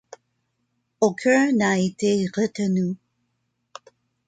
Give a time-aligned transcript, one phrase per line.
[0.99, 2.95] Aucun n'a été retenu.